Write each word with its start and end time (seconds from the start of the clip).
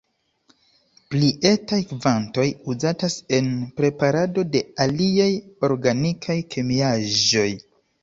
Pli 1.11 1.29
etaj 1.49 1.79
kvantoj 1.91 2.47
uzatas 2.75 3.19
en 3.41 3.53
preparado 3.83 4.49
de 4.57 4.65
aliaj 4.89 5.31
organikaj 5.73 6.43
kemiaĵoj. 6.57 7.51